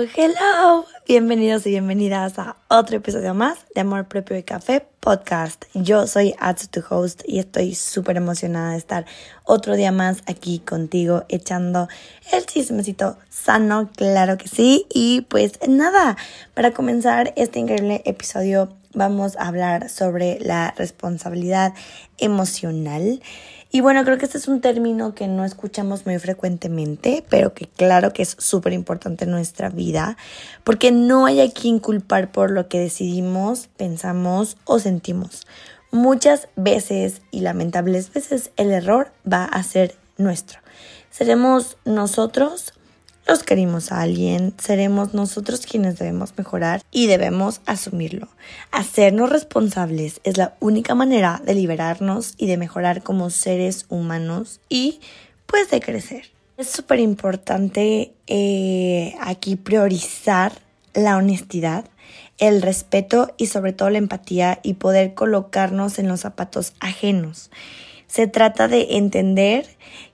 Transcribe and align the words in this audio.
Hello. 0.00 0.86
Bienvenidos 1.08 1.66
y 1.66 1.70
bienvenidas 1.70 2.38
a 2.38 2.56
otro 2.68 2.98
episodio 2.98 3.34
más 3.34 3.58
de 3.74 3.80
Amor 3.80 4.06
Propio 4.06 4.36
y 4.36 4.44
Café 4.44 4.86
Podcast. 5.00 5.64
Yo 5.74 6.06
soy 6.06 6.36
Atsu, 6.38 6.68
tu 6.68 6.84
host, 6.88 7.22
y 7.26 7.40
estoy 7.40 7.74
súper 7.74 8.16
emocionada 8.16 8.72
de 8.72 8.78
estar 8.78 9.06
otro 9.42 9.74
día 9.74 9.90
más 9.90 10.22
aquí 10.26 10.60
contigo 10.60 11.24
echando 11.28 11.88
el 12.32 12.46
chismecito 12.46 13.18
sano, 13.28 13.90
claro 13.96 14.38
que 14.38 14.46
sí. 14.46 14.86
Y 14.94 15.22
pues 15.22 15.58
nada, 15.66 16.16
para 16.54 16.70
comenzar 16.70 17.32
este 17.34 17.58
increíble 17.58 18.02
episodio 18.04 18.68
vamos 18.94 19.36
a 19.36 19.48
hablar 19.48 19.88
sobre 19.88 20.38
la 20.40 20.74
responsabilidad 20.76 21.74
emocional. 22.18 23.20
Y 23.70 23.82
bueno, 23.82 24.02
creo 24.04 24.16
que 24.16 24.24
este 24.24 24.38
es 24.38 24.48
un 24.48 24.62
término 24.62 25.14
que 25.14 25.28
no 25.28 25.44
escuchamos 25.44 26.06
muy 26.06 26.18
frecuentemente, 26.18 27.22
pero 27.28 27.52
que 27.52 27.66
claro 27.66 28.14
que 28.14 28.22
es 28.22 28.34
súper 28.38 28.72
importante 28.72 29.24
en 29.24 29.30
nuestra 29.30 29.68
vida, 29.68 30.16
porque 30.64 30.90
no 30.90 31.26
hay 31.26 31.42
a 31.42 31.50
quien 31.50 31.78
culpar 31.78 32.32
por 32.32 32.50
lo 32.50 32.68
que 32.68 32.78
decidimos, 32.78 33.68
pensamos 33.76 34.56
o 34.64 34.78
sentimos. 34.78 35.46
Muchas 35.90 36.48
veces 36.56 37.20
y 37.30 37.40
lamentables 37.40 38.12
veces 38.12 38.52
el 38.56 38.70
error 38.70 39.12
va 39.30 39.44
a 39.44 39.62
ser 39.62 39.94
nuestro. 40.16 40.60
Seremos 41.10 41.76
nosotros 41.84 42.72
los 43.28 43.42
querimos 43.42 43.92
a 43.92 44.00
alguien, 44.00 44.54
seremos 44.58 45.12
nosotros 45.12 45.66
quienes 45.66 45.98
debemos 45.98 46.32
mejorar 46.38 46.82
y 46.90 47.06
debemos 47.08 47.60
asumirlo. 47.66 48.28
Hacernos 48.72 49.28
responsables 49.28 50.20
es 50.24 50.38
la 50.38 50.56
única 50.60 50.94
manera 50.94 51.42
de 51.44 51.54
liberarnos 51.54 52.34
y 52.38 52.46
de 52.46 52.56
mejorar 52.56 53.02
como 53.02 53.28
seres 53.28 53.84
humanos 53.90 54.60
y 54.70 55.00
pues 55.44 55.70
de 55.70 55.80
crecer. 55.80 56.30
Es 56.56 56.70
súper 56.70 57.00
importante 57.00 58.12
eh, 58.26 59.14
aquí 59.20 59.56
priorizar 59.56 60.52
la 60.94 61.18
honestidad, 61.18 61.84
el 62.38 62.62
respeto 62.62 63.34
y 63.36 63.46
sobre 63.46 63.74
todo 63.74 63.90
la 63.90 63.98
empatía 63.98 64.58
y 64.62 64.74
poder 64.74 65.12
colocarnos 65.12 65.98
en 65.98 66.08
los 66.08 66.20
zapatos 66.20 66.72
ajenos. 66.80 67.50
Se 68.08 68.26
trata 68.26 68.66
de 68.66 68.96
entender 68.96 69.66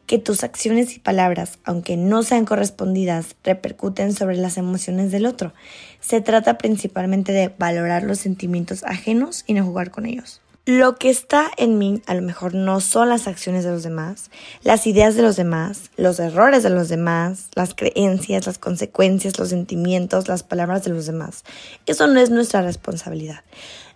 que 0.06 0.18
tus 0.18 0.44
acciones 0.44 0.94
y 0.96 0.98
palabras, 0.98 1.58
aunque 1.64 1.96
no 1.96 2.22
sean 2.22 2.44
correspondidas, 2.44 3.36
repercuten 3.42 4.12
sobre 4.12 4.36
las 4.36 4.58
emociones 4.58 5.10
del 5.10 5.26
otro. 5.26 5.54
Se 6.00 6.20
trata 6.20 6.58
principalmente 6.58 7.32
de 7.32 7.52
valorar 7.56 8.02
los 8.02 8.18
sentimientos 8.18 8.84
ajenos 8.84 9.44
y 9.46 9.54
no 9.54 9.64
jugar 9.64 9.90
con 9.90 10.06
ellos. 10.06 10.42
Lo 10.66 10.96
que 10.96 11.10
está 11.10 11.50
en 11.58 11.76
mí 11.76 12.00
a 12.06 12.14
lo 12.14 12.22
mejor 12.22 12.54
no 12.54 12.80
son 12.80 13.10
las 13.10 13.28
acciones 13.28 13.64
de 13.64 13.70
los 13.70 13.82
demás, 13.82 14.30
las 14.62 14.86
ideas 14.86 15.14
de 15.14 15.20
los 15.20 15.36
demás, 15.36 15.90
los 15.98 16.18
errores 16.18 16.62
de 16.62 16.70
los 16.70 16.88
demás, 16.88 17.48
las 17.54 17.74
creencias, 17.74 18.46
las 18.46 18.56
consecuencias, 18.56 19.38
los 19.38 19.50
sentimientos, 19.50 20.26
las 20.26 20.42
palabras 20.42 20.82
de 20.82 20.90
los 20.90 21.04
demás. 21.04 21.44
Eso 21.84 22.06
no 22.06 22.18
es 22.18 22.30
nuestra 22.30 22.62
responsabilidad. 22.62 23.42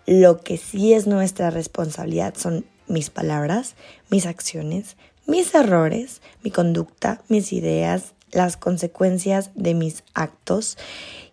Lo 0.04 0.40
que 0.40 0.58
sí 0.58 0.92
es 0.92 1.06
nuestra 1.06 1.48
responsabilidad 1.48 2.34
son 2.36 2.66
mis 2.88 3.10
palabras, 3.10 3.74
mis 4.10 4.26
acciones, 4.26 4.96
mis 5.26 5.54
errores, 5.54 6.20
mi 6.42 6.50
conducta, 6.50 7.20
mis 7.28 7.52
ideas, 7.52 8.14
las 8.32 8.56
consecuencias 8.56 9.50
de 9.54 9.74
mis 9.74 10.02
actos. 10.14 10.78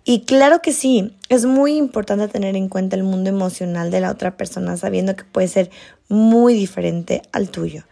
Y 0.04 0.22
claro 0.22 0.62
que 0.62 0.72
sí, 0.72 1.16
es 1.30 1.46
muy 1.46 1.78
importante 1.78 2.28
tener 2.28 2.56
en 2.56 2.70
cuenta 2.70 2.96
el 2.96 3.04
mundo 3.04 3.30
emocional 3.30 3.92
de 3.92 4.02
la 4.02 4.12
otra 4.12 4.38
persona, 4.38 4.78
sabiendo 4.78 5.16
que 5.16 5.24
puede 5.24 5.48
ser 5.48 5.72
muy 6.10 6.54
diferente 6.54 7.24
al 7.32 7.50
tuyo. 7.50 7.84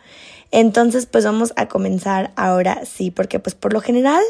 Entonces, 0.51 1.07
pues 1.07 1.25
vamos 1.25 1.53
a 1.55 1.67
comenzar 1.67 2.31
ahora 2.35 2.85
sí, 2.85 3.09
porque 3.09 3.39
pues 3.39 3.55
por 3.55 3.73
lo 3.73 3.81
general 3.81 4.23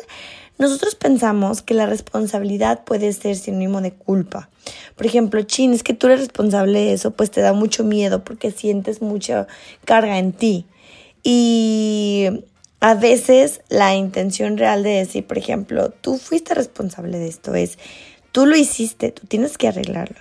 nosotros 0.57 0.95
pensamos 0.95 1.61
que 1.61 1.73
la 1.73 1.87
responsabilidad 1.87 2.83
puede 2.85 3.11
ser 3.11 3.35
sinónimo 3.35 3.81
de 3.81 3.91
culpa. 3.91 4.49
Por 4.95 5.05
ejemplo, 5.05 5.41
chin, 5.43 5.73
es 5.73 5.83
que 5.83 5.93
tú 5.93 6.07
eres 6.07 6.19
responsable 6.19 6.79
de 6.79 6.93
eso, 6.93 7.11
pues 7.11 7.31
te 7.31 7.41
da 7.41 7.53
mucho 7.53 7.83
miedo 7.83 8.23
porque 8.23 8.51
sientes 8.51 9.01
mucha 9.01 9.47
carga 9.85 10.19
en 10.19 10.33
ti. 10.33 10.65
Y 11.23 12.29
a 12.79 12.95
veces 12.95 13.61
la 13.69 13.95
intención 13.95 14.57
real 14.57 14.83
de 14.83 14.91
decir, 14.91 15.25
por 15.25 15.37
ejemplo, 15.37 15.89
tú 15.89 16.17
fuiste 16.17 16.53
responsable 16.53 17.17
de 17.17 17.27
esto, 17.27 17.55
es, 17.55 17.79
tú 18.31 18.45
lo 18.45 18.57
hiciste, 18.57 19.11
tú 19.11 19.25
tienes 19.27 19.57
que 19.57 19.69
arreglarlo. 19.69 20.19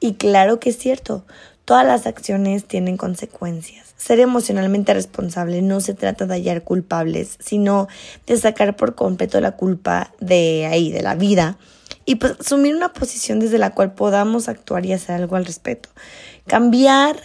Y 0.00 0.14
claro 0.14 0.60
que 0.60 0.70
es 0.70 0.78
cierto, 0.78 1.24
todas 1.64 1.86
las 1.86 2.06
acciones 2.06 2.66
tienen 2.66 2.96
consecuencias. 2.96 3.94
Ser 3.96 4.20
emocionalmente 4.20 4.94
responsable 4.94 5.62
no 5.62 5.80
se 5.80 5.94
trata 5.94 6.26
de 6.26 6.34
hallar 6.34 6.62
culpables, 6.62 7.36
sino 7.40 7.88
de 8.26 8.36
sacar 8.36 8.76
por 8.76 8.94
completo 8.94 9.40
la 9.40 9.52
culpa 9.52 10.12
de 10.20 10.66
ahí, 10.66 10.92
de 10.92 11.02
la 11.02 11.14
vida, 11.14 11.58
y 12.04 12.16
pues 12.16 12.36
asumir 12.40 12.74
una 12.74 12.92
posición 12.92 13.40
desde 13.40 13.58
la 13.58 13.74
cual 13.74 13.94
podamos 13.94 14.48
actuar 14.48 14.84
y 14.86 14.92
hacer 14.92 15.16
algo 15.16 15.36
al 15.36 15.44
respecto. 15.44 15.88
Cambiar 16.46 17.16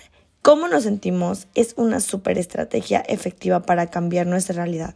Cómo 0.42 0.70
nos 0.70 0.84
sentimos 0.84 1.48
es 1.54 1.74
una 1.76 2.00
super 2.00 2.38
estrategia 2.38 3.02
efectiva 3.02 3.62
para 3.62 3.88
cambiar 3.88 4.26
nuestra 4.26 4.56
realidad. 4.56 4.96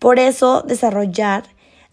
Por 0.00 0.18
eso, 0.18 0.62
desarrollar 0.62 1.44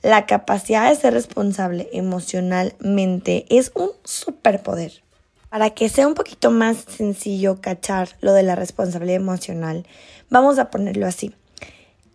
la 0.01 0.25
capacidad 0.25 0.89
de 0.89 0.95
ser 0.95 1.13
responsable 1.13 1.87
emocionalmente 1.93 3.45
es 3.49 3.71
un 3.75 3.91
superpoder. 4.03 5.03
Para 5.49 5.69
que 5.69 5.87
sea 5.87 6.07
un 6.07 6.15
poquito 6.15 6.49
más 6.49 6.77
sencillo 6.77 7.61
cachar 7.61 8.09
lo 8.21 8.33
de 8.33 8.41
la 8.41 8.55
responsabilidad 8.55 9.21
emocional, 9.21 9.85
vamos 10.31 10.57
a 10.57 10.71
ponerlo 10.71 11.05
así. 11.05 11.35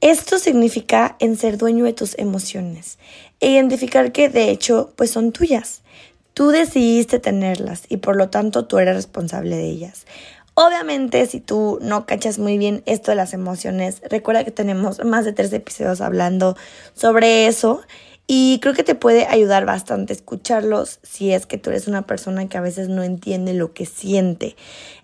Esto 0.04 0.38
significa 0.38 1.16
en 1.18 1.34
ser 1.38 1.56
dueño 1.56 1.86
de 1.86 1.94
tus 1.94 2.18
emociones 2.18 2.98
e 3.40 3.48
identificar 3.48 4.12
que 4.12 4.28
de 4.28 4.50
hecho 4.50 4.92
pues 4.96 5.10
son 5.10 5.32
tuyas. 5.32 5.80
Tú 6.34 6.48
decidiste 6.48 7.18
tenerlas 7.18 7.84
y 7.88 7.96
por 7.96 8.14
lo 8.14 8.28
tanto 8.28 8.66
tú 8.66 8.76
eres 8.76 8.96
responsable 8.96 9.56
de 9.56 9.64
ellas. 9.64 10.04
Obviamente, 10.52 11.24
si 11.24 11.40
tú 11.40 11.78
no 11.80 12.04
cachas 12.04 12.38
muy 12.38 12.58
bien 12.58 12.82
esto 12.84 13.12
de 13.12 13.14
las 13.14 13.32
emociones, 13.32 14.02
recuerda 14.10 14.44
que 14.44 14.50
tenemos 14.50 15.02
más 15.02 15.24
de 15.24 15.32
tres 15.32 15.50
episodios 15.54 16.02
hablando 16.02 16.54
sobre 16.92 17.46
eso 17.46 17.80
y 18.26 18.58
creo 18.60 18.74
que 18.74 18.84
te 18.84 18.94
puede 18.94 19.24
ayudar 19.24 19.64
bastante 19.64 20.12
escucharlos 20.12 20.98
si 21.02 21.32
es 21.32 21.46
que 21.46 21.56
tú 21.56 21.70
eres 21.70 21.88
una 21.88 22.02
persona 22.02 22.46
que 22.46 22.58
a 22.58 22.60
veces 22.60 22.90
no 22.90 23.02
entiende 23.02 23.54
lo 23.54 23.72
que 23.72 23.86
siente. 23.86 24.54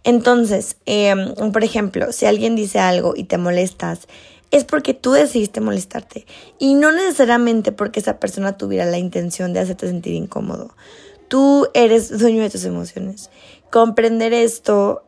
Entonces, 0.04 0.76
em, 0.84 1.34
por 1.52 1.64
ejemplo, 1.64 2.12
si 2.12 2.26
alguien 2.26 2.54
dice 2.54 2.80
algo 2.80 3.14
y 3.16 3.24
te 3.24 3.38
molestas, 3.38 4.06
es 4.50 4.64
porque 4.64 4.94
tú 4.94 5.12
decidiste 5.12 5.60
molestarte 5.60 6.26
y 6.58 6.74
no 6.74 6.92
necesariamente 6.92 7.72
porque 7.72 8.00
esa 8.00 8.18
persona 8.18 8.56
tuviera 8.56 8.84
la 8.84 8.98
intención 8.98 9.52
de 9.52 9.60
hacerte 9.60 9.86
sentir 9.86 10.14
incómodo. 10.14 10.74
Tú 11.28 11.68
eres 11.74 12.18
dueño 12.18 12.42
de 12.42 12.50
tus 12.50 12.64
emociones. 12.64 13.30
Comprender 13.70 14.32
esto 14.32 15.04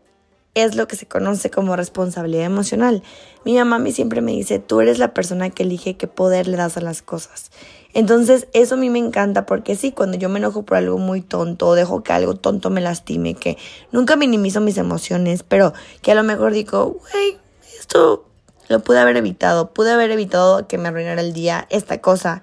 es 0.55 0.77
lo 0.77 0.87
que 0.87 0.97
se 0.97 1.07
conoce 1.07 1.51
como 1.51 1.77
responsabilidad 1.77 2.45
emocional. 2.45 3.03
Mi 3.45 3.57
mamá 3.57 3.77
a 3.77 3.79
mí 3.79 3.91
siempre 3.91 4.21
me 4.21 4.33
dice, 4.33 4.59
tú 4.59 4.81
eres 4.81 4.99
la 4.99 5.15
persona 5.15 5.51
que 5.51 5.63
elige 5.63 5.97
qué 5.97 6.07
poder 6.07 6.47
le 6.47 6.59
das 6.59 6.77
a 6.77 6.81
las 6.81 7.03
cosas. 7.03 7.51
Entonces, 7.95 8.49
eso 8.53 8.75
a 8.75 8.79
mí 8.79 8.89
me 8.89 8.99
encanta 8.99 9.47
porque 9.47 9.77
sí, 9.77 9.93
cuando 9.93 10.17
yo 10.17 10.29
me 10.29 10.39
enojo 10.39 10.63
por 10.63 10.79
algo 10.79 10.99
muy 10.99 11.21
tonto 11.21 11.75
dejo 11.75 12.03
que 12.03 12.13
algo 12.13 12.37
tonto 12.37 12.71
me 12.71 12.81
lastime, 12.81 13.35
que 13.35 13.59
nunca 13.91 14.17
minimizo 14.17 14.61
mis 14.61 14.79
emociones, 14.79 15.43
pero 15.43 15.73
que 16.01 16.13
a 16.13 16.15
lo 16.15 16.23
mejor 16.23 16.53
digo, 16.53 16.99
güey, 17.13 17.39
esto 17.79 18.27
lo 18.73 18.81
pude 18.81 18.99
haber 18.99 19.17
evitado, 19.17 19.73
pude 19.73 19.93
haber 19.93 20.11
evitado 20.11 20.67
que 20.67 20.79
me 20.79 20.89
arruinara 20.89 21.21
el 21.21 21.33
día 21.33 21.67
esta 21.71 22.01
cosa, 22.01 22.43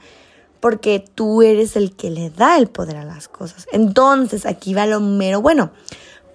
porque 0.60 1.04
tú 1.14 1.42
eres 1.42 1.76
el 1.76 1.96
que 1.96 2.10
le 2.10 2.30
da 2.30 2.58
el 2.58 2.68
poder 2.68 2.98
a 2.98 3.04
las 3.04 3.28
cosas. 3.28 3.68
Entonces, 3.72 4.46
aquí 4.46 4.74
va 4.74 4.86
lo 4.86 5.02
mero 5.02 5.42
bueno, 5.42 5.72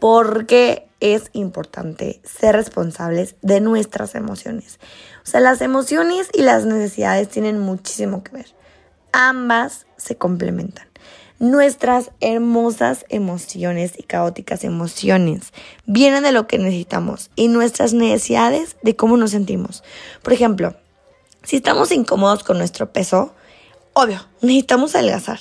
porque 0.01 0.89
es 1.01 1.31
importante 1.33 2.21
ser 2.25 2.57
responsables 2.57 3.37
de 3.43 3.61
nuestras 3.61 4.15
emociones. 4.15 4.79
O 5.23 5.27
sea, 5.27 5.41
las 5.41 5.61
emociones 5.61 6.29
y 6.33 6.43
las 6.43 6.65
necesidades 6.65 7.29
tienen 7.29 7.59
muchísimo 7.61 8.23
que 8.23 8.33
ver. 8.33 8.55
Ambas 9.13 9.87
se 9.97 10.17
complementan. 10.17 10.87
Nuestras 11.45 12.11
hermosas 12.23 13.05
emociones 13.11 13.99
y 13.99 14.03
caóticas 14.03 14.65
emociones 14.65 15.53
vienen 15.85 16.23
de 16.23 16.33
lo 16.33 16.47
que 16.47 16.57
necesitamos 16.57 17.29
y 17.37 17.49
nuestras 17.49 17.93
necesidades 17.93 18.79
de 18.81 18.97
cómo 18.97 19.19
nos 19.19 19.33
sentimos. 19.33 19.85
Por 20.23 20.33
ejemplo, 20.33 20.75
si 21.43 21.57
estamos 21.57 21.93
incómodos 21.93 22.45
con 22.45 22.57
nuestro 22.57 22.95
peso, 22.95 23.35
obvio, 23.93 24.27
necesitamos 24.41 24.95
adelgazar. 24.95 25.41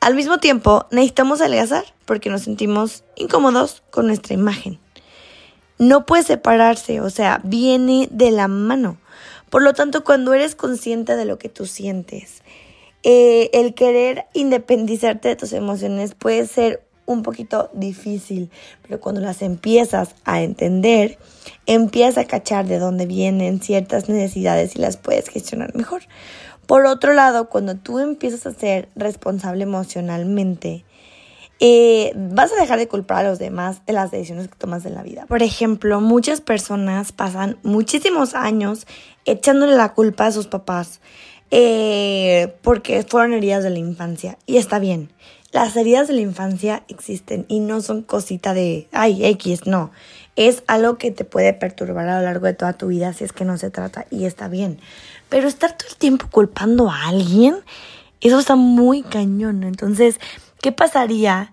Al 0.00 0.16
mismo 0.16 0.38
tiempo, 0.38 0.86
necesitamos 0.90 1.40
adelgazar 1.40 1.84
porque 2.04 2.28
nos 2.28 2.42
sentimos 2.42 3.04
incómodos 3.14 3.84
con 3.92 4.08
nuestra 4.08 4.34
imagen. 4.34 4.80
No 5.78 6.04
puede 6.04 6.24
separarse, 6.24 7.00
o 7.00 7.10
sea, 7.10 7.40
viene 7.44 8.08
de 8.10 8.32
la 8.32 8.48
mano. 8.48 8.96
Por 9.50 9.62
lo 9.62 9.72
tanto, 9.72 10.02
cuando 10.02 10.34
eres 10.34 10.56
consciente 10.56 11.14
de 11.14 11.26
lo 11.26 11.38
que 11.38 11.48
tú 11.48 11.64
sientes, 11.64 12.42
eh, 13.08 13.50
el 13.52 13.74
querer 13.74 14.26
independizarte 14.34 15.28
de 15.28 15.36
tus 15.36 15.52
emociones 15.52 16.16
puede 16.16 16.44
ser 16.44 16.82
un 17.04 17.22
poquito 17.22 17.70
difícil, 17.72 18.50
pero 18.82 18.98
cuando 18.98 19.20
las 19.20 19.42
empiezas 19.42 20.16
a 20.24 20.42
entender, 20.42 21.16
empiezas 21.66 22.18
a 22.18 22.26
cachar 22.26 22.66
de 22.66 22.80
dónde 22.80 23.06
vienen 23.06 23.62
ciertas 23.62 24.08
necesidades 24.08 24.74
y 24.74 24.80
las 24.80 24.96
puedes 24.96 25.28
gestionar 25.28 25.72
mejor. 25.76 26.02
Por 26.66 26.84
otro 26.86 27.12
lado, 27.12 27.48
cuando 27.48 27.76
tú 27.76 28.00
empiezas 28.00 28.44
a 28.44 28.52
ser 28.52 28.88
responsable 28.96 29.62
emocionalmente, 29.62 30.84
eh, 31.60 32.10
vas 32.16 32.52
a 32.52 32.60
dejar 32.60 32.80
de 32.80 32.88
culpar 32.88 33.24
a 33.24 33.28
los 33.28 33.38
demás 33.38 33.86
de 33.86 33.92
las 33.92 34.10
decisiones 34.10 34.48
que 34.48 34.56
tomas 34.56 34.84
en 34.84 34.94
la 34.94 35.04
vida. 35.04 35.26
Por 35.26 35.44
ejemplo, 35.44 36.00
muchas 36.00 36.40
personas 36.40 37.12
pasan 37.12 37.56
muchísimos 37.62 38.34
años 38.34 38.88
echándole 39.26 39.76
la 39.76 39.94
culpa 39.94 40.26
a 40.26 40.32
sus 40.32 40.48
papás 40.48 41.00
eh, 41.50 42.54
porque 42.62 43.02
fueron 43.02 43.34
heridas 43.34 43.64
de 43.64 43.70
la 43.70 43.78
infancia. 43.78 44.38
Y 44.46 44.56
está 44.56 44.78
bien. 44.78 45.10
Las 45.52 45.76
heridas 45.76 46.08
de 46.08 46.14
la 46.14 46.20
infancia 46.20 46.82
existen 46.88 47.46
y 47.48 47.60
no 47.60 47.80
son 47.80 48.02
cosita 48.02 48.52
de, 48.52 48.88
ay, 48.92 49.24
X, 49.24 49.66
no. 49.66 49.90
Es 50.34 50.62
algo 50.66 50.98
que 50.98 51.10
te 51.10 51.24
puede 51.24 51.54
perturbar 51.54 52.08
a 52.08 52.18
lo 52.18 52.24
largo 52.24 52.46
de 52.46 52.52
toda 52.52 52.74
tu 52.74 52.88
vida 52.88 53.12
si 53.14 53.24
es 53.24 53.32
que 53.32 53.44
no 53.44 53.56
se 53.56 53.70
trata 53.70 54.06
y 54.10 54.26
está 54.26 54.48
bien. 54.48 54.80
Pero 55.28 55.48
estar 55.48 55.76
todo 55.76 55.88
el 55.88 55.96
tiempo 55.96 56.26
culpando 56.30 56.90
a 56.90 57.08
alguien, 57.08 57.56
eso 58.20 58.38
está 58.38 58.54
muy 58.54 59.02
cañón. 59.02 59.64
Entonces, 59.64 60.20
¿Qué 60.66 60.72
pasaría 60.72 61.52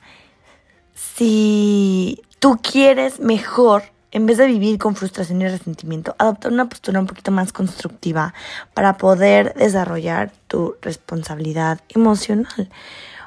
si 0.96 2.22
tú 2.40 2.58
quieres 2.62 3.20
mejor, 3.20 3.84
en 4.14 4.28
vez 4.28 4.38
de 4.38 4.46
vivir 4.46 4.78
con 4.78 4.96
frustración 4.96 5.42
y 5.42 5.48
resentimiento, 5.48 6.16
adoptar 6.20 6.54
una 6.54 6.70
postura 6.70 7.00
un 7.00 7.08
poquito 7.08 7.32
más 7.32 7.52
constructiva 7.52 8.34
para 8.74 8.98
poder 8.98 9.54
desarrollar 9.56 10.32
tu 10.48 10.76
responsabilidad 10.82 11.82
emocional? 11.90 12.70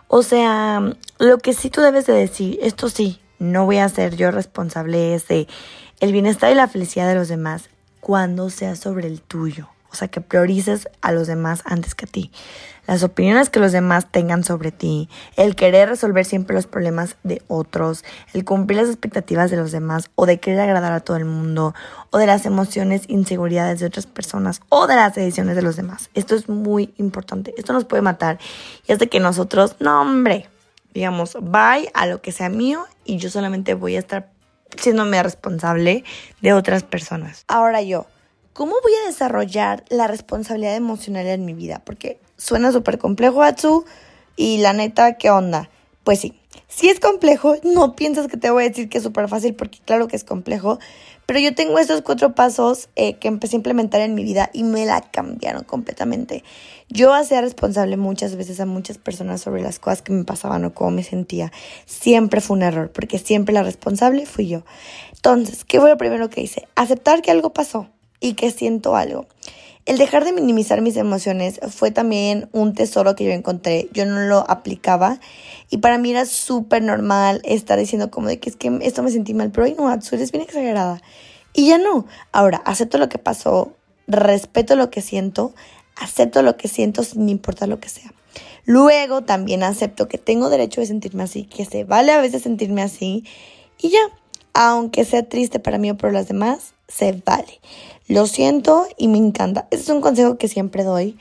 O 0.09 0.23
sea, 0.23 0.95
lo 1.19 1.39
que 1.39 1.53
sí 1.53 1.69
tú 1.69 1.81
debes 1.81 2.07
de 2.07 2.15
decir, 2.15 2.59
esto 2.63 2.89
sí, 2.89 3.21
no 3.41 3.67
voy 3.67 3.79
a 3.79 3.89
ser 3.89 4.17
yo 4.17 4.31
responsable 4.31 5.15
es 5.15 5.27
de 5.27 5.49
el 5.99 6.13
bienestar 6.13 6.53
y 6.53 6.55
la 6.55 6.69
felicidad 6.69 7.09
de 7.09 7.17
los 7.17 7.29
demás 7.29 7.69
cuando 8.01 8.49
sea 8.49 8.77
sobre 8.77 9.09
el 9.09 9.21
tuyo. 9.21 9.69
O 9.97 9.99
sea, 9.99 10.09
que 10.09 10.21
priorices 10.21 10.91
a 11.01 11.11
los 11.11 11.27
demás 11.27 11.63
antes 11.65 11.95
que 11.95 12.05
a 12.05 12.09
ti. 12.09 12.31
Las 12.87 13.03
opiniones 13.03 13.49
que 13.49 13.61
los 13.61 13.73
demás 13.73 14.13
tengan 14.13 14.45
sobre 14.45 14.73
ti, 14.73 15.09
el 15.37 15.57
querer 15.57 15.89
resolver 15.89 16.27
siempre 16.27 16.55
los 16.55 16.67
problemas 16.67 17.17
de 17.23 17.41
otros, 17.49 18.05
el 18.35 18.45
cumplir 18.45 18.79
las 18.79 18.91
expectativas 18.91 19.51
de 19.51 19.57
los 19.57 19.73
demás 19.73 20.11
o 20.15 20.27
de 20.27 20.39
querer 20.39 20.61
agradar 20.61 20.93
a 20.93 21.01
todo 21.01 21.17
el 21.17 21.25
mundo, 21.25 21.75
o 22.11 22.19
de 22.19 22.27
las 22.27 22.45
emociones, 22.45 23.05
inseguridades 23.09 23.81
de 23.81 23.87
otras 23.87 24.05
personas 24.05 24.61
o 24.69 24.87
de 24.87 24.97
las 24.97 25.15
decisiones 25.15 25.57
de 25.57 25.63
los 25.63 25.77
demás. 25.77 26.11
Esto 26.13 26.35
es 26.35 26.47
muy 26.47 26.93
importante. 26.99 27.55
Esto 27.57 27.73
nos 27.73 27.87
puede 27.87 28.03
matar. 28.03 28.39
Y 28.87 28.93
es 28.93 28.99
que 28.99 29.19
nosotros, 29.19 29.77
no 29.81 30.03
hombre, 30.03 30.51
digamos, 30.93 31.39
bye 31.41 31.91
a 31.95 32.05
lo 32.05 32.21
que 32.21 32.33
sea 32.33 32.51
mío 32.51 32.85
y 33.07 33.17
yo 33.17 33.31
solamente 33.31 33.73
voy 33.73 33.97
a 33.97 34.01
estar 34.01 34.29
siéndome 34.77 35.23
responsable 35.23 36.05
de 36.43 36.53
otras 36.53 36.83
personas. 36.83 37.45
Ahora 37.49 37.81
yo, 37.81 38.07
¿cómo 38.57 38.75
voy 38.83 38.93
a 39.03 39.07
desarrollar 39.07 39.85
la 39.91 40.07
responsabilidad 40.07 40.77
emocional 40.77 41.27
en 41.27 41.45
mi 41.45 41.53
vida? 41.53 41.83
Porque 41.85 42.19
suena 42.39 42.73
súper 42.73 42.97
complejo, 42.97 43.43
Atsu, 43.43 43.85
y 44.35 44.59
la 44.59 44.73
neta, 44.73 45.19
¿qué 45.19 45.31
onda? 45.31 45.69
Pues 46.05 46.21
sí, 46.21 46.41
si 46.67 46.89
es 46.89 46.99
complejo, 46.99 47.57
no 47.65 47.97
piensas 47.97 48.29
que 48.29 48.39
te 48.39 48.49
voy 48.49 48.65
a 48.65 48.69
decir 48.69 48.89
que 48.89 48.97
es 48.97 49.05
súper 49.05 49.29
fácil, 49.29 49.55
porque 49.55 49.81
claro 49.85 50.09
que 50.09 50.17
es 50.17 50.25
complejo, 50.25 50.79
pero 51.27 51.39
yo 51.39 51.55
tengo 51.55 51.79
estos 51.79 52.01
cuatro 52.01 52.35
pasos 52.35 52.89
eh, 52.97 53.19
que 53.19 53.29
empecé 53.29 53.57
a 53.57 53.59
implementar 53.59 54.01
en 54.01 54.15
mi 54.15 54.25
vida 54.25 54.49
y 54.55 54.63
me 54.63 54.87
la 54.87 55.03
cambiaron 55.03 55.65
completamente. 55.65 56.43
Yo 56.89 57.13
hacía 57.13 57.43
responsable 57.43 57.99
muchas 57.99 58.37
veces 58.37 58.59
a 58.61 58.65
muchas 58.65 58.97
personas 58.97 59.43
sobre 59.43 59.61
las 59.61 59.79
cosas 59.79 60.01
que 60.01 60.15
me 60.15 60.25
pasaban 60.25 60.65
o 60.65 60.73
cómo 60.73 60.93
me 60.93 61.03
sentía. 61.03 61.53
Siempre 61.85 62.41
fue 62.41 62.57
un 62.57 62.63
error, 62.63 62.91
porque 62.91 63.19
siempre 63.19 63.53
la 63.53 63.65
responsable 63.65 64.25
fui 64.25 64.49
yo. 64.49 64.65
Entonces, 65.15 65.65
¿qué 65.65 65.79
fue 65.79 65.91
lo 65.91 65.99
primero 65.99 66.31
que 66.31 66.41
hice? 66.41 66.69
Aceptar 66.75 67.21
que 67.21 67.31
algo 67.31 67.53
pasó 67.53 67.91
y 68.21 68.35
que 68.35 68.51
siento 68.51 68.97
algo. 68.97 69.27
El 69.87 69.99
dejar 69.99 70.25
de 70.25 70.33
minimizar 70.33 70.81
mis 70.81 70.97
emociones 70.97 71.61
fue 71.69 71.93
también 71.93 72.49
un 72.51 72.75
tesoro 72.75 73.15
que 73.15 73.25
yo 73.25 73.31
encontré. 73.31 73.89
Yo 73.93 74.05
no 74.05 74.19
lo 74.23 74.45
aplicaba 74.51 75.21
y 75.71 75.79
para 75.79 75.97
mí 75.97 76.11
era 76.11 76.27
súper 76.27 76.83
normal 76.83 77.41
estar 77.45 77.79
diciendo 77.79 78.11
como 78.11 78.27
de 78.27 78.41
que 78.41 78.51
es 78.51 78.57
que 78.57 78.77
esto 78.83 79.05
me 79.05 79.13
sentí 79.13 79.33
mal, 79.33 79.53
pero 79.53 79.65
ay 79.65 79.77
no, 79.79 79.89
Atsu, 79.89 80.17
eres 80.17 80.33
bien 80.33 80.43
exagerada. 80.43 81.01
Y 81.53 81.69
ya 81.69 81.79
no. 81.79 82.05
Ahora, 82.33 82.59
acepto 82.65 82.99
lo 82.99 83.09
que 83.09 83.19
pasó, 83.19 83.77
respeto 84.09 84.75
lo 84.75 84.91
que 84.91 85.03
siento, 85.03 85.55
acepto 85.95 86.43
lo 86.43 86.57
que 86.57 86.67
siento 86.67 87.05
sin 87.05 87.29
importar 87.29 87.69
lo 87.69 87.79
que 87.79 87.89
sea. 87.89 88.13
Luego 88.65 89.23
también 89.23 89.63
acepto 89.63 90.09
que 90.09 90.19
tengo 90.19 90.51
derecho 90.51 90.81
de 90.81 90.89
sentirme 90.89 91.23
así, 91.23 91.45
que 91.45 91.65
se 91.65 91.85
vale 91.85 92.11
a 92.11 92.21
veces 92.21 92.43
sentirme 92.43 92.83
así 92.83 93.25
y 93.81 93.91
ya, 93.91 94.01
aunque 94.53 95.05
sea 95.05 95.29
triste 95.29 95.61
para 95.61 95.79
mí 95.79 95.91
o 95.91 95.97
para 95.97 96.13
los 96.13 96.27
demás, 96.27 96.75
se 96.89 97.13
vale. 97.25 97.61
Lo 98.09 98.27
siento 98.27 98.87
y 98.97 99.09
me 99.09 99.19
encanta. 99.19 99.67
Ese 99.71 99.83
es 99.85 99.89
un 99.89 100.01
consejo 100.01 100.39
que 100.39 100.49
siempre 100.49 100.85
doy 100.85 101.17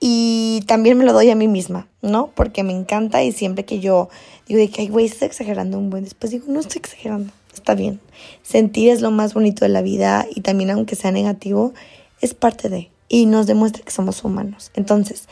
y 0.00 0.62
también 0.66 0.96
me 0.96 1.04
lo 1.04 1.12
doy 1.12 1.30
a 1.30 1.34
mí 1.34 1.46
misma, 1.46 1.86
¿no? 2.00 2.30
Porque 2.34 2.62
me 2.62 2.72
encanta 2.72 3.22
y 3.22 3.32
siempre 3.32 3.66
que 3.66 3.80
yo 3.80 4.08
digo 4.46 4.58
de 4.58 4.70
que, 4.70 4.82
ay, 4.82 4.88
güey, 4.88 5.04
estás 5.04 5.22
exagerando 5.22 5.78
un 5.78 5.90
buen, 5.90 6.04
después 6.04 6.32
digo, 6.32 6.46
no 6.48 6.60
estoy 6.60 6.78
exagerando, 6.78 7.32
está 7.52 7.74
bien. 7.74 8.00
Sentir 8.42 8.90
es 8.90 9.02
lo 9.02 9.10
más 9.10 9.34
bonito 9.34 9.64
de 9.64 9.68
la 9.68 9.82
vida 9.82 10.26
y 10.34 10.40
también 10.40 10.70
aunque 10.70 10.96
sea 10.96 11.12
negativo, 11.12 11.74
es 12.22 12.32
parte 12.32 12.70
de 12.70 12.90
y 13.08 13.26
nos 13.26 13.46
demuestra 13.46 13.84
que 13.84 13.90
somos 13.90 14.24
humanos. 14.24 14.70
Entonces, 14.74 15.28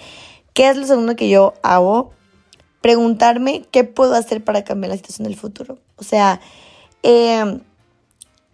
¿qué 0.53 0.69
es 0.69 0.77
lo 0.77 0.87
segundo 0.87 1.17
que 1.17 1.31
yo 1.31 1.55
hago? 1.63 2.11
Preguntarme 2.83 3.65
qué 3.71 3.85
puedo 3.85 4.15
hacer 4.15 4.45
para 4.45 4.65
cambiar 4.65 4.91
la 4.91 4.97
situación 4.97 5.27
del 5.29 5.37
futuro. 5.37 5.79
O 5.97 6.05
sea, 6.05 6.41
eh, 7.03 7.61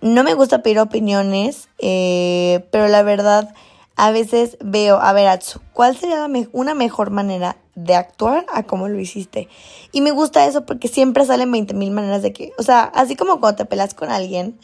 no 0.05 0.23
me 0.23 0.35
gusta 0.35 0.62
pedir 0.62 0.81
opiniones, 0.81 1.71
eh, 1.79 2.67
pero 2.71 2.89
la 2.89 3.03
verdad 3.03 3.55
a 3.97 4.11
veces 4.11 4.59
veo, 4.62 5.01
a 5.01 5.15
ver, 5.15 5.29
Atsu, 5.29 5.61
¿cuál 5.73 5.97
sería 5.97 6.29
una 6.53 6.75
mejor 6.75 7.11
manera 7.11 7.56
de 7.75 7.95
actuar 7.95 8.45
a 8.53 8.65
cómo 8.65 8.87
lo 8.89 9.01
hiciste? 9.01 9.49
Y 9.93 10.03
me 10.03 10.11
gusta 10.11 10.45
eso 10.45 10.67
porque 10.67 10.89
siempre 10.89 11.25
salen 11.25 11.51
20 11.51 11.73
mil 11.73 11.91
maneras 11.91 12.21
de 12.21 12.35
que, 12.35 12.53
o 12.59 12.62
sea, 12.62 12.83
así 12.83 13.17
como 13.17 13.41
cuando 13.41 13.56
te 13.56 13.65
pelas 13.65 13.95
con 13.95 14.11
alguien, 14.11 14.59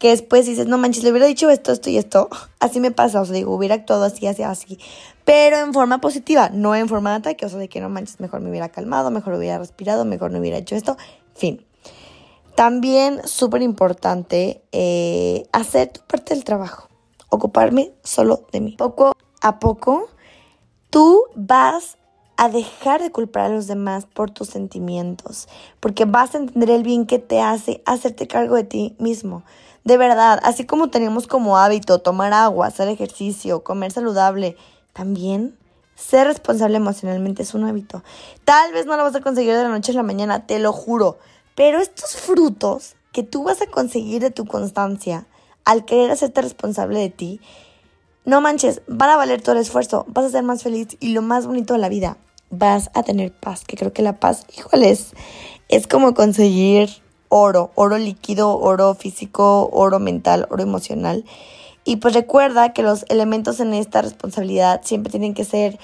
que 0.00 0.08
después 0.08 0.46
dices, 0.46 0.66
no 0.66 0.78
manches, 0.78 1.04
le 1.04 1.12
hubiera 1.12 1.28
dicho 1.28 1.48
esto, 1.48 1.70
esto 1.70 1.88
y 1.88 1.96
esto. 1.96 2.28
Así 2.58 2.80
me 2.80 2.90
pasa, 2.90 3.20
o 3.20 3.24
sea, 3.24 3.34
digo, 3.34 3.54
hubiera 3.54 3.76
actuado 3.76 4.02
así, 4.02 4.26
así, 4.26 4.42
así. 4.42 4.80
Pero 5.24 5.58
en 5.58 5.72
forma 5.72 6.00
positiva, 6.00 6.48
no 6.52 6.74
en 6.74 6.88
forma 6.88 7.10
de 7.10 7.16
ataque, 7.18 7.46
o 7.46 7.48
sea, 7.48 7.60
de 7.60 7.68
que 7.68 7.80
no 7.80 7.88
manches, 7.88 8.18
mejor 8.18 8.40
me 8.40 8.50
hubiera 8.50 8.68
calmado, 8.68 9.12
mejor 9.12 9.34
hubiera 9.34 9.58
respirado, 9.58 10.04
mejor 10.04 10.32
no 10.32 10.40
hubiera 10.40 10.58
hecho 10.58 10.74
esto. 10.74 10.96
Fin. 11.36 11.64
También 12.54 13.26
súper 13.26 13.62
importante 13.62 14.62
eh, 14.72 15.48
hacer 15.52 15.88
tu 15.88 16.00
parte 16.02 16.34
del 16.34 16.44
trabajo, 16.44 16.88
ocuparme 17.28 17.92
solo 18.02 18.46
de 18.52 18.60
mí. 18.60 18.76
Poco 18.76 19.12
a 19.40 19.58
poco, 19.58 20.08
tú 20.90 21.24
vas 21.34 21.96
a 22.36 22.48
dejar 22.48 23.02
de 23.02 23.10
culpar 23.10 23.46
a 23.46 23.54
los 23.54 23.66
demás 23.66 24.06
por 24.06 24.30
tus 24.30 24.48
sentimientos, 24.48 25.48
porque 25.80 26.04
vas 26.04 26.34
a 26.34 26.38
entender 26.38 26.70
el 26.70 26.82
bien 26.82 27.06
que 27.06 27.18
te 27.18 27.40
hace 27.40 27.82
hacerte 27.86 28.26
cargo 28.26 28.56
de 28.56 28.64
ti 28.64 28.96
mismo. 28.98 29.42
De 29.84 29.96
verdad, 29.96 30.38
así 30.42 30.64
como 30.64 30.90
tenemos 30.90 31.26
como 31.26 31.56
hábito 31.56 32.00
tomar 32.00 32.32
agua, 32.32 32.66
hacer 32.66 32.88
ejercicio, 32.88 33.64
comer 33.64 33.92
saludable, 33.92 34.56
también 34.92 35.56
ser 35.94 36.26
responsable 36.26 36.76
emocionalmente 36.76 37.42
es 37.42 37.54
un 37.54 37.64
hábito. 37.64 38.02
Tal 38.44 38.72
vez 38.72 38.86
no 38.86 38.96
lo 38.96 39.02
vas 39.02 39.14
a 39.14 39.20
conseguir 39.20 39.54
de 39.54 39.62
la 39.62 39.68
noche 39.68 39.92
a 39.92 39.94
la 39.94 40.02
mañana, 40.02 40.46
te 40.46 40.58
lo 40.58 40.72
juro. 40.72 41.18
Pero 41.54 41.80
estos 41.80 42.16
frutos 42.16 42.96
que 43.12 43.22
tú 43.22 43.44
vas 43.44 43.60
a 43.62 43.66
conseguir 43.66 44.22
de 44.22 44.30
tu 44.30 44.46
constancia 44.46 45.26
al 45.64 45.84
querer 45.84 46.10
hacerte 46.10 46.42
responsable 46.42 46.98
de 46.98 47.10
ti, 47.10 47.40
no 48.24 48.40
manches, 48.40 48.82
van 48.86 49.10
a 49.10 49.16
valer 49.16 49.42
todo 49.42 49.54
el 49.54 49.60
esfuerzo, 49.60 50.04
vas 50.08 50.24
a 50.24 50.30
ser 50.30 50.44
más 50.44 50.62
feliz 50.62 50.96
y 51.00 51.08
lo 51.08 51.22
más 51.22 51.46
bonito 51.46 51.74
de 51.74 51.80
la 51.80 51.88
vida, 51.88 52.16
vas 52.50 52.90
a 52.94 53.02
tener 53.02 53.32
paz, 53.32 53.64
que 53.64 53.76
creo 53.76 53.92
que 53.92 54.02
la 54.02 54.20
paz, 54.20 54.46
híjole, 54.56 54.90
es, 54.90 55.12
es 55.68 55.86
como 55.86 56.14
conseguir 56.14 57.02
oro, 57.28 57.70
oro 57.74 57.98
líquido, 57.98 58.58
oro 58.58 58.94
físico, 58.94 59.68
oro 59.72 59.98
mental, 59.98 60.46
oro 60.50 60.62
emocional. 60.62 61.24
Y 61.84 61.96
pues 61.96 62.14
recuerda 62.14 62.72
que 62.72 62.82
los 62.82 63.04
elementos 63.08 63.58
en 63.58 63.74
esta 63.74 64.02
responsabilidad 64.02 64.82
siempre 64.84 65.10
tienen 65.10 65.34
que 65.34 65.44
ser 65.44 65.78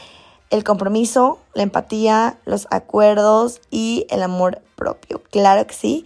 el 0.50 0.64
compromiso, 0.64 1.38
la 1.55 1.62
empatía, 1.62 2.38
los 2.45 2.67
acuerdos 2.71 3.61
y 3.71 4.07
el 4.11 4.23
amor 4.23 4.62
propio. 4.76 5.23
Claro 5.31 5.67
que 5.67 5.75
sí. 5.75 6.05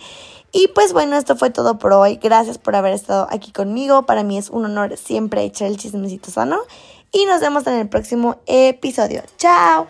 Y 0.53 0.69
pues 0.69 0.93
bueno, 0.93 1.17
esto 1.17 1.37
fue 1.37 1.51
todo 1.51 1.79
por 1.79 1.93
hoy. 1.93 2.17
Gracias 2.17 2.59
por 2.59 2.77
haber 2.77 2.93
estado 2.93 3.27
aquí 3.31 3.53
conmigo. 3.53 4.03
Para 4.05 4.23
mí 4.23 4.37
es 4.37 4.51
un 4.51 4.65
honor 4.67 4.97
siempre 4.97 5.45
echar 5.45 5.69
el 5.69 5.79
chismecito 5.79 6.31
sano. 6.31 6.59
Y 7.11 7.25
nos 7.27 7.41
vemos 7.41 7.67
en 7.67 7.75
el 7.75 7.89
próximo 7.89 8.37
episodio. 8.47 9.23
Chao. 9.39 9.87